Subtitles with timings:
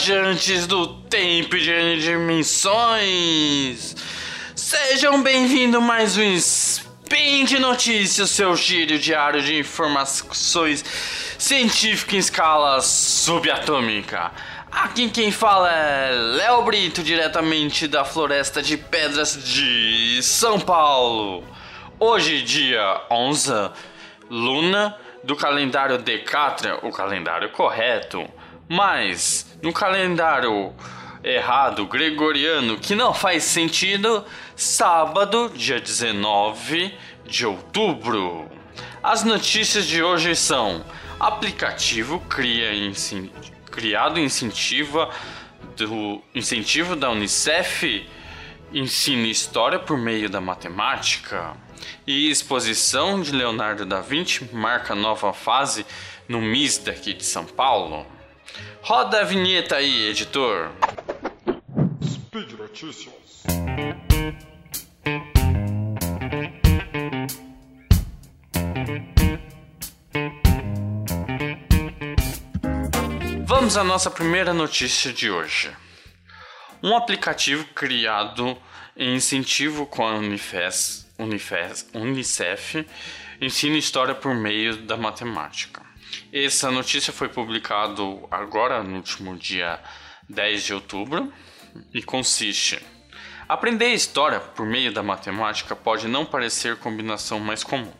[0.00, 3.94] viajantes do tempo de dimensões!
[4.56, 10.82] Sejam bem-vindos mais um Spin de Notícias, seu giro diário de informações
[11.38, 14.32] científicas em escala subatômica.
[14.72, 21.44] Aqui quem fala é Léo Brito, diretamente da Floresta de Pedras de São Paulo.
[21.98, 23.52] Hoje, dia 11,
[24.30, 28.26] Luna, do calendário Decatra, o calendário correto
[28.72, 30.72] mas no calendário
[31.22, 34.24] errado gregoriano, que não faz sentido,
[34.56, 36.94] sábado, dia 19
[37.26, 38.48] de outubro.
[39.02, 40.84] As notícias de hoje são:
[41.18, 42.70] aplicativo cria
[43.70, 45.10] criado incentiva
[45.76, 48.06] do incentivo da UNICEF
[48.72, 51.56] ensina história por meio da matemática.
[52.06, 55.84] E exposição de Leonardo da Vinci marca nova fase
[56.28, 58.06] no MIS daqui de São Paulo.
[58.82, 60.70] Roda a vinheta aí, editor.
[62.02, 63.44] Speed Notícias.
[73.44, 75.70] Vamos à nossa primeira notícia de hoje.
[76.82, 78.56] Um aplicativo criado
[78.96, 82.86] em incentivo com a Unifes, Unifes, Unicef
[83.40, 85.89] ensina história por meio da matemática.
[86.32, 89.80] Essa notícia foi publicada agora no último dia
[90.28, 91.32] 10 de outubro
[91.92, 92.80] e consiste
[93.50, 97.92] Aprender história por meio da matemática pode não parecer combinação mais comum,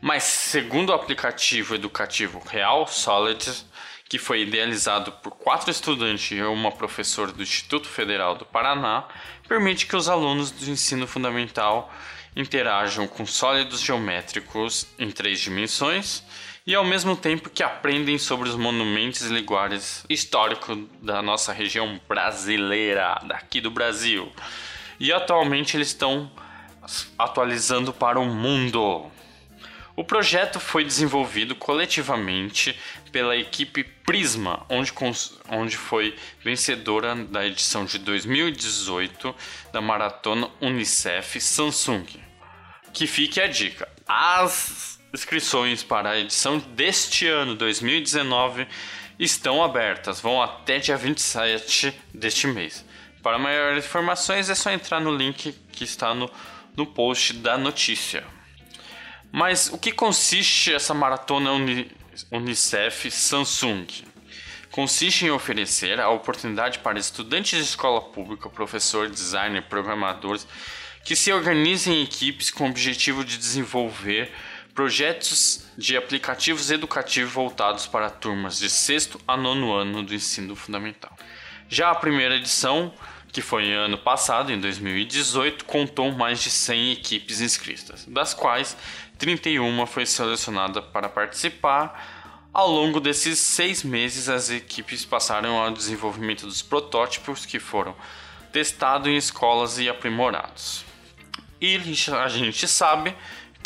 [0.00, 3.66] mas segundo o aplicativo educativo Real Solid,
[4.08, 9.08] que foi idealizado por quatro estudantes e uma professora do Instituto Federal do Paraná,
[9.48, 11.92] permite que os alunos do ensino fundamental
[12.36, 16.22] interajam com sólidos geométricos em três dimensões
[16.66, 22.00] e ao mesmo tempo que aprendem sobre os monumentos e liguares históricos da nossa região
[22.08, 24.32] brasileira, daqui do Brasil.
[24.98, 26.28] E atualmente eles estão
[27.16, 29.06] atualizando para o mundo.
[29.94, 32.76] O projeto foi desenvolvido coletivamente
[33.12, 34.92] pela equipe Prisma, onde,
[35.48, 39.34] onde foi vencedora da edição de 2018
[39.72, 42.06] da maratona Unicef Samsung.
[42.92, 48.66] Que fique a dica: as inscrições para a edição deste ano, 2019,
[49.18, 52.84] estão abertas, vão até dia 27 deste mês.
[53.22, 56.30] Para maiores informações é só entrar no link que está no,
[56.76, 58.24] no post da notícia.
[59.32, 61.90] Mas o que consiste essa maratona Uni,
[62.30, 63.86] Unicef Samsung?
[64.70, 70.46] Consiste em oferecer a oportunidade para estudantes de escola pública, professores, designers, programadores
[71.02, 74.30] que se organizem em equipes com o objetivo de desenvolver
[74.76, 81.16] projetos de aplicativos educativos voltados para turmas de sexto a nono ano do ensino fundamental.
[81.66, 82.92] Já a primeira edição,
[83.32, 88.76] que foi ano passado, em 2018, contou mais de 100 equipes inscritas, das quais
[89.18, 92.48] 31 foi selecionada para participar.
[92.52, 97.96] Ao longo desses seis meses, as equipes passaram ao desenvolvimento dos protótipos que foram
[98.52, 100.84] testados em escolas e aprimorados.
[101.58, 103.14] E a gente sabe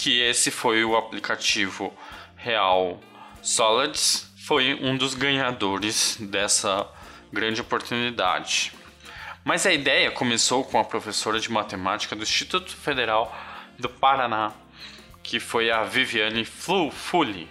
[0.00, 1.92] que esse foi o aplicativo
[2.34, 2.98] Real
[3.42, 6.88] Solids, foi um dos ganhadores dessa
[7.30, 8.72] grande oportunidade.
[9.44, 13.38] Mas a ideia começou com a professora de matemática do Instituto Federal
[13.78, 14.54] do Paraná,
[15.22, 17.46] que foi a Viviane Fulli,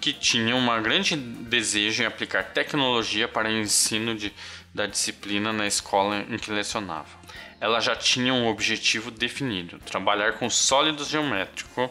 [0.00, 4.32] que tinha um grande desejo em aplicar tecnologia para o ensino de,
[4.74, 7.26] da disciplina na escola em que lecionava
[7.60, 11.90] ela já tinha um objetivo definido: trabalhar com sólidos geométricos,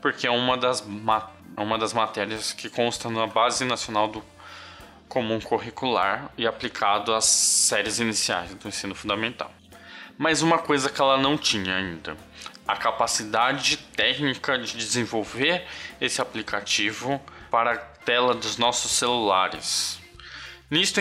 [0.00, 0.80] porque é uma das,
[1.56, 4.24] uma das matérias que consta na Base Nacional do
[5.08, 9.52] Comum Curricular e aplicado às séries iniciais do ensino fundamental.
[10.18, 12.16] Mas uma coisa que ela não tinha ainda:
[12.66, 15.64] a capacidade técnica de desenvolver
[16.00, 20.03] esse aplicativo para a tela dos nossos celulares.
[20.70, 21.00] Nisto,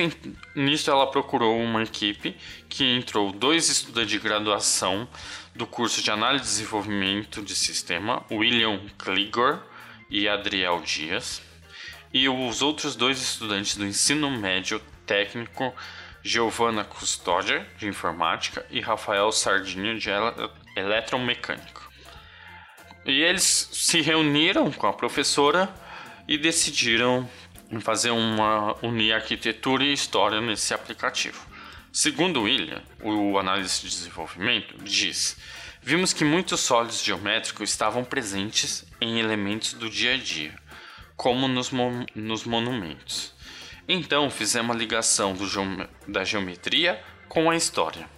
[0.56, 2.36] nisto, ela procurou uma equipe
[2.68, 5.08] que entrou dois estudantes de graduação
[5.56, 9.62] do curso de Análise e Desenvolvimento de Sistema, William Kligor
[10.10, 11.42] e Adriel Dias,
[12.14, 15.74] e os outros dois estudantes do ensino médio técnico,
[16.22, 20.10] Giovanna Custódia, de Informática, e Rafael Sardinha, de
[20.76, 21.90] Eletromecânico.
[23.06, 25.74] E eles se reuniram com a professora
[26.28, 27.30] e decidiram
[27.70, 31.40] em fazer uma unir arquitetura e história nesse aplicativo.
[31.92, 35.38] Segundo William, o analista de desenvolvimento diz:
[35.82, 40.56] Vimos que muitos sólidos geométricos estavam presentes em elementos do dia a dia,
[41.16, 43.34] como nos, mo nos monumentos.
[43.88, 48.10] Então fizemos a ligação geome da geometria com a história.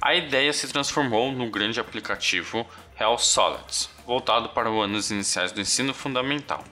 [0.00, 5.60] A ideia se transformou no grande aplicativo Real Solids, voltado para os anos iniciais do
[5.60, 6.64] ensino fundamental.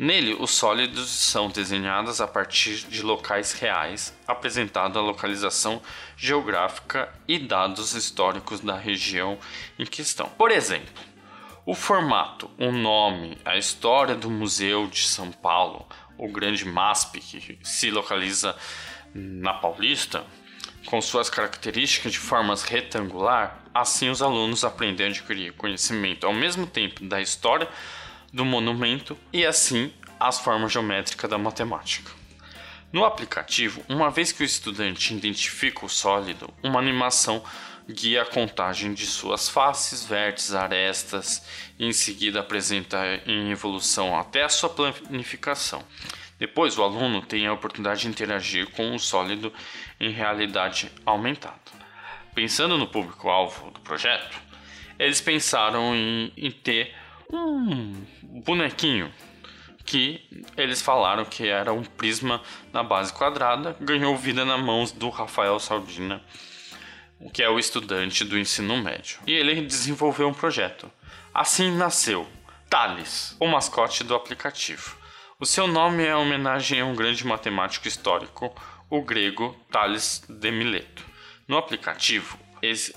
[0.00, 5.82] Nele, os sólidos são desenhados a partir de locais reais, apresentando a localização
[6.16, 9.38] geográfica e dados históricos da região
[9.78, 10.26] em questão.
[10.38, 11.04] Por exemplo,
[11.66, 15.86] o formato, o nome, a história do Museu de São Paulo,
[16.16, 18.56] o Grande MASP, que se localiza
[19.14, 20.24] na Paulista,
[20.86, 26.66] com suas características de formas retangular, assim os alunos aprendem a adquirir conhecimento ao mesmo
[26.66, 27.68] tempo da história
[28.32, 32.12] do monumento e assim as formas geométricas da matemática.
[32.92, 37.42] No aplicativo, uma vez que o estudante identifica o sólido, uma animação
[37.88, 41.44] guia a contagem de suas faces, vértices, arestas
[41.78, 45.84] e em seguida apresenta em evolução até a sua planificação.
[46.38, 49.52] Depois, o aluno tem a oportunidade de interagir com o sólido
[49.98, 51.54] em realidade aumentada.
[52.34, 54.40] Pensando no público-alvo do projeto,
[54.98, 56.94] eles pensaram em, em ter
[57.32, 58.04] um
[58.44, 59.12] bonequinho
[59.84, 60.24] que
[60.56, 62.40] eles falaram que era um prisma
[62.72, 66.22] na base quadrada, ganhou vida nas mãos do Rafael Saldina,
[67.32, 69.18] que é o estudante do ensino médio.
[69.26, 70.90] E ele desenvolveu um projeto.
[71.34, 72.26] Assim nasceu
[72.68, 74.96] Thales, o mascote do aplicativo.
[75.40, 78.54] O seu nome é homenagem a um grande matemático histórico,
[78.88, 81.04] o grego Thales de Mileto.
[81.48, 82.38] No aplicativo,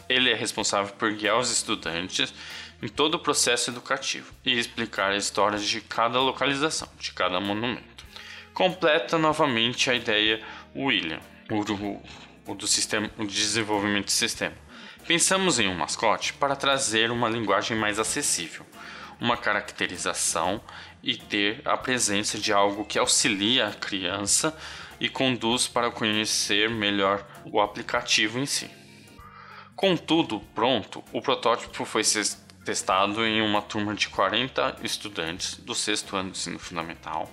[0.10, 2.34] ele é responsável por guiar os estudantes
[2.84, 8.04] em todo o processo educativo e explicar a história de cada localização, de cada monumento.
[8.54, 10.44] Completa novamente a ideia
[10.76, 12.02] William, o do,
[12.46, 14.54] o do sistema, o desenvolvimento do sistema.
[15.08, 18.66] Pensamos em um mascote para trazer uma linguagem mais acessível,
[19.18, 20.62] uma caracterização
[21.02, 24.54] e ter a presença de algo que auxilia a criança
[25.00, 28.70] e conduz para conhecer melhor o aplicativo em si.
[29.74, 32.04] Com tudo pronto, o protótipo foi
[32.64, 37.30] testado em uma turma de 40 estudantes do sexto ano do ensino fundamental.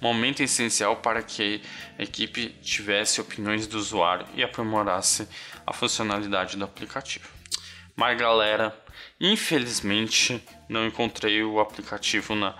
[0.00, 1.60] Momento essencial para que
[1.98, 5.28] a equipe tivesse opiniões do usuário e aprimorasse
[5.66, 7.28] a funcionalidade do aplicativo.
[7.94, 8.74] Mas galera,
[9.20, 12.54] infelizmente não encontrei o aplicativo na,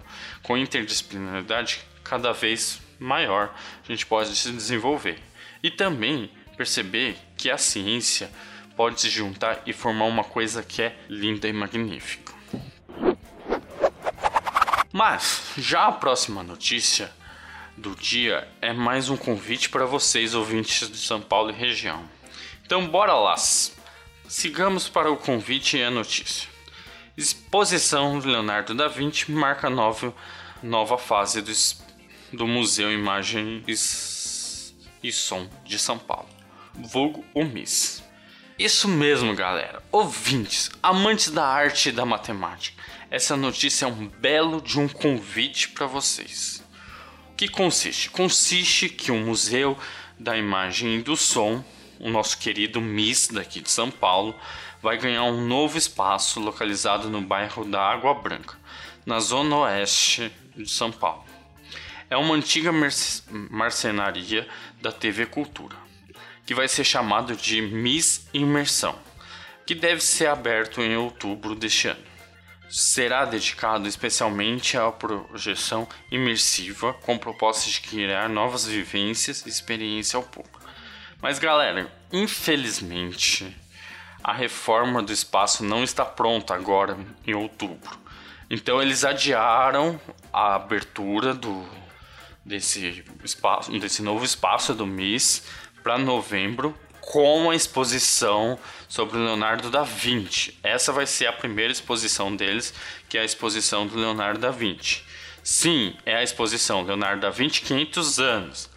[0.43, 5.19] com interdisciplinaridade cada vez maior a gente pode se desenvolver.
[5.63, 8.31] E também perceber que a ciência
[8.77, 12.33] pode se juntar e formar uma coisa que é linda e magnífica.
[14.93, 17.13] Mas já a próxima notícia
[17.77, 22.03] do dia é mais um convite para vocês ouvintes de São Paulo e região.
[22.65, 23.37] Então bora lá.
[24.29, 26.49] Sigamos para o convite e a notícia.
[27.17, 30.15] Exposição Leonardo da Vinci marca nova,
[30.63, 31.53] nova fase do,
[32.37, 36.29] do Museu Imagens e Som de São Paulo,
[36.85, 38.03] vulgo o MIS.
[38.59, 39.83] Isso mesmo, galera.
[39.93, 45.69] Ouvintes, amantes da arte e da matemática, essa notícia é um belo de um convite
[45.69, 46.63] para vocês.
[47.33, 48.11] O que consiste?
[48.11, 49.77] Consiste que o Museu
[50.19, 51.63] da Imagem e do Som
[51.99, 54.35] o nosso querido MIS daqui de São Paulo,
[54.83, 58.57] vai ganhar um novo espaço localizado no bairro da Água Branca,
[59.05, 61.25] na zona oeste de São Paulo.
[62.09, 62.71] É uma antiga
[63.51, 64.47] marcenaria
[64.81, 65.77] da TV Cultura,
[66.47, 68.97] que vai ser chamado de MIS Imersão,
[69.67, 72.07] que deve ser aberto em outubro deste ano.
[72.71, 80.23] Será dedicado especialmente à projeção imersiva com propósito de criar novas vivências e experiência ao
[80.23, 80.61] público.
[81.21, 83.55] Mas galera, infelizmente
[84.23, 87.97] a reforma do espaço não está pronta agora em outubro.
[88.51, 90.01] Então eles adiaram
[90.33, 91.65] a abertura do
[92.45, 95.43] desse espaço, desse novo espaço do MIS
[95.87, 100.59] para novembro com a exposição sobre Leonardo da Vinci.
[100.61, 102.75] Essa vai ser a primeira exposição deles,
[103.09, 105.05] que é a exposição do Leonardo da Vinci.
[105.45, 108.71] Sim, é a exposição Leonardo da Vinci 500 anos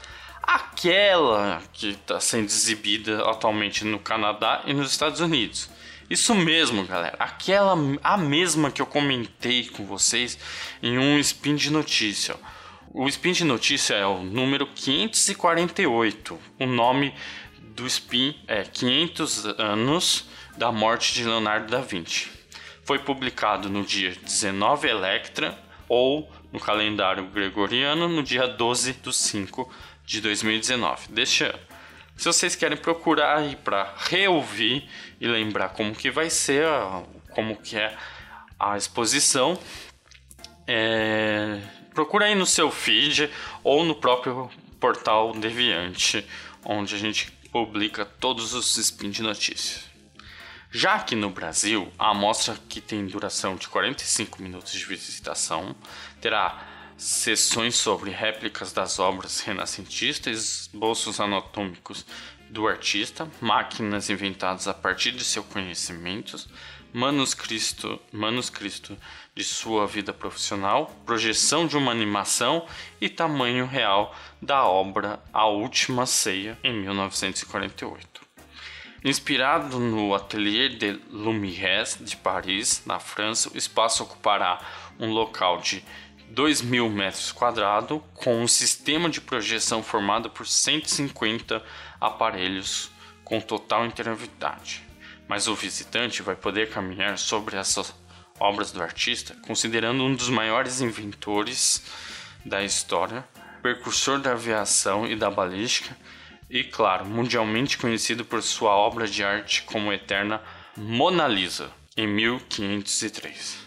[0.44, 5.68] aquela que está sendo exibida atualmente no Canadá e nos Estados Unidos.
[6.10, 7.16] Isso mesmo, galera.
[7.20, 10.38] Aquela, a mesma que eu comentei com vocês
[10.82, 12.36] em um spin de notícia.
[12.92, 16.40] O Spin de Notícia é o número 548.
[16.60, 17.14] O nome
[17.76, 20.28] do Spin é 500 anos
[20.58, 22.32] da morte de Leonardo da Vinci.
[22.84, 25.56] Foi publicado no dia 19 Electra
[25.88, 29.72] ou no calendário gregoriano no dia 12 de 5
[30.04, 31.60] de 2019 deste ano.
[32.18, 34.90] Se vocês querem procurar aí para reouvir
[35.22, 36.66] e lembrar como que vai ser,
[37.36, 37.96] como que é
[38.60, 39.58] a exposição,
[40.66, 41.62] é...
[41.94, 43.30] procura aí no seu feed
[43.64, 46.26] ou no próprio portal Deviante,
[46.64, 49.90] onde a gente publica todos os spin de notícias.
[50.72, 55.76] Já aqui no Brasil, a amostra que tem duração de 45 minutos de visitação
[56.22, 56.64] terá
[56.96, 62.06] sessões sobre réplicas das obras renascentistas, bolsos anatômicos
[62.50, 66.48] do artista, máquinas inventadas a partir de seus conhecimentos,
[66.94, 68.98] manuscrito, manuscrito
[69.40, 72.66] de sua vida profissional, projeção de uma animação
[73.00, 78.22] e tamanho real da obra A Última Ceia em 1948.
[79.02, 84.60] Inspirado no Atelier de Lumière de Paris, na França, o espaço ocupará
[85.00, 85.86] um local de
[86.32, 91.64] 2 mil metros quadrados com um sistema de projeção formado por 150
[92.02, 92.92] aparelhos
[93.24, 94.84] com total interatividade.
[95.30, 97.94] Mas o visitante vai poder caminhar sobre essas
[98.40, 101.84] obras do artista, considerando um dos maiores inventores
[102.46, 103.28] da história,
[103.62, 105.96] precursor da aviação e da balística,
[106.50, 110.42] e, claro, mundialmente conhecido por sua obra de arte como eterna
[110.76, 113.58] Mona Lisa, em 1503.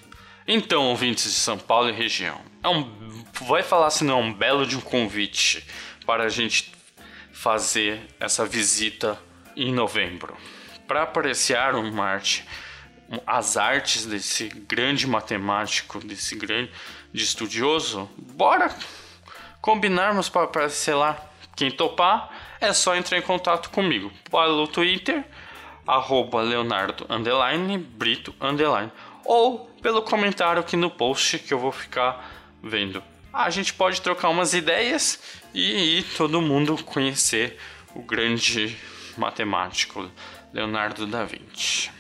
[0.48, 4.32] Então, ouvintes de São Paulo e região, é um, vai falar se não é um
[4.32, 5.64] belo de um convite
[6.04, 6.72] para a gente
[7.32, 9.18] fazer essa visita
[9.56, 10.36] em novembro.
[10.88, 12.44] Para apreciar uma arte,
[13.26, 16.70] as artes desse grande matemático, desse grande
[17.12, 18.74] estudioso, bora
[19.60, 21.18] combinarmos para, sei lá,
[21.54, 25.24] quem topar é só entrar em contato comigo pelo Twitter,
[25.86, 28.90] arroba Leonardo underline, Brito underline,
[29.24, 32.30] ou pelo comentário aqui no post que eu vou ficar
[32.62, 33.02] vendo.
[33.32, 37.58] A gente pode trocar umas ideias e ir todo mundo conhecer
[37.94, 38.76] o grande
[39.16, 40.10] matemático
[40.52, 41.90] Leonardo da Vinci.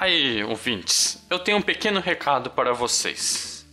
[0.00, 3.66] Aí, ouvintes, eu tenho um pequeno recado para vocês.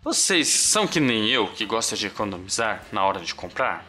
[0.00, 3.84] Vocês são que nem eu que gosta de economizar na hora de comprar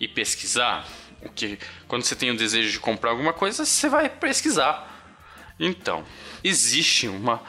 [0.00, 0.88] e pesquisar?
[1.20, 4.88] O que quando você tem o desejo de comprar alguma coisa, você vai pesquisar.
[5.60, 6.02] Então,
[6.42, 7.42] existe uma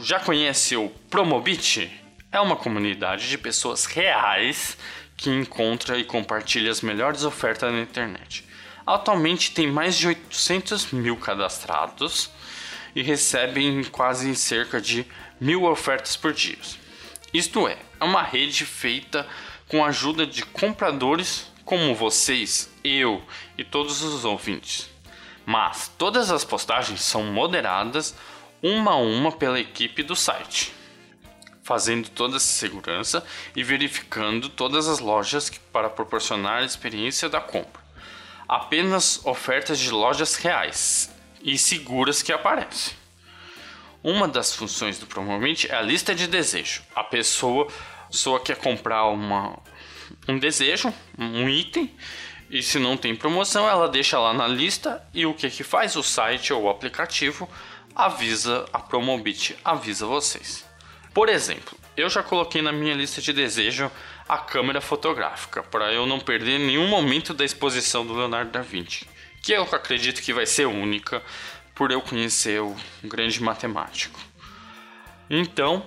[0.00, 1.92] já conhece o Promobit?
[2.32, 4.78] É uma comunidade de pessoas reais
[5.14, 8.46] que encontra e compartilha as melhores ofertas na internet.
[8.86, 12.30] Atualmente tem mais de 800 mil cadastrados
[12.96, 15.06] e recebem quase cerca de
[15.38, 16.56] mil ofertas por dia.
[17.32, 19.28] Isto é, é uma rede feita
[19.68, 23.22] com a ajuda de compradores como vocês, eu
[23.58, 24.88] e todos os ouvintes.
[25.44, 28.14] Mas todas as postagens são moderadas
[28.62, 30.72] uma a uma pela equipe do site,
[31.62, 33.22] fazendo toda essa segurança
[33.54, 37.84] e verificando todas as lojas para proporcionar a experiência da compra.
[38.48, 41.14] Apenas ofertas de lojas reais
[41.46, 42.92] e seguras que aparecem.
[44.02, 46.82] Uma das funções do Promovente é a lista de desejo.
[46.94, 47.68] A pessoa,
[48.36, 49.56] a quer comprar uma,
[50.28, 51.94] um desejo, um item,
[52.50, 55.94] e se não tem promoção, ela deixa lá na lista e o que que faz
[55.94, 57.48] o site ou o aplicativo
[57.94, 60.64] avisa a Promobit, avisa vocês.
[61.14, 63.90] Por exemplo, eu já coloquei na minha lista de desejo
[64.28, 69.06] a câmera fotográfica, para eu não perder nenhum momento da exposição do Leonardo da Vinci,
[69.46, 71.22] que eu acredito que vai ser única
[71.72, 72.74] por eu conhecer o
[73.04, 74.18] grande matemático.
[75.30, 75.86] Então,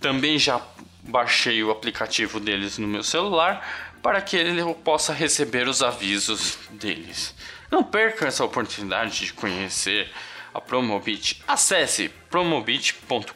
[0.00, 0.60] também já
[1.04, 7.32] baixei o aplicativo deles no meu celular para que ele possa receber os avisos deles.
[7.70, 10.10] Não perca essa oportunidade de conhecer
[10.52, 13.32] a Promobit, acesse promobit.com.br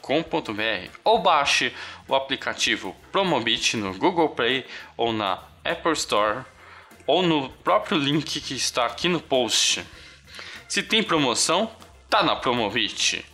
[1.01, 1.73] ou baixe
[2.09, 4.65] o aplicativo Promobit no Google Play
[4.97, 6.43] ou na Apple Store
[7.05, 9.85] ou no próprio link que está aqui no post.
[10.67, 11.71] Se tem promoção,
[12.09, 13.25] tá na Promobit.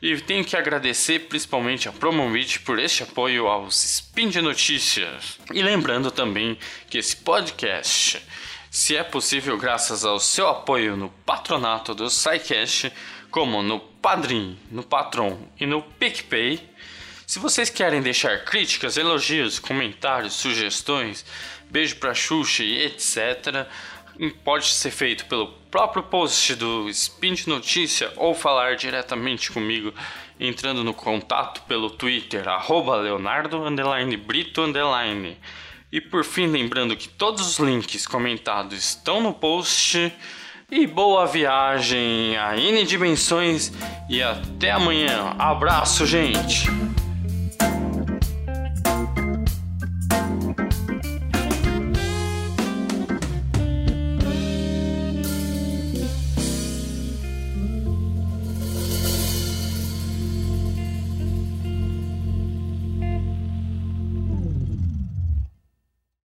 [0.00, 5.38] E tenho que agradecer principalmente a Promobit por este apoio aos Spin de Notícias.
[5.52, 6.56] E lembrando também
[6.88, 8.22] que esse podcast,
[8.70, 12.92] se é possível graças ao seu apoio no patronato do SciCast,
[13.30, 16.60] como no Padrim, no Patron e no PicPay.
[17.26, 21.24] Se vocês querem deixar críticas, elogios, comentários, sugestões,
[21.70, 23.66] beijo pra Xuxa e etc.,
[24.42, 29.92] pode ser feito pelo próprio post do Spin de Notícia ou falar diretamente comigo
[30.40, 33.60] entrando no contato pelo Twitter, arroba Leonardo
[34.16, 34.62] Brito
[35.90, 40.12] E por fim, lembrando que todos os links comentados estão no post.
[40.70, 43.72] E boa viagem a N dimensões
[44.06, 45.34] e até amanhã.
[45.38, 46.87] Abraço, gente!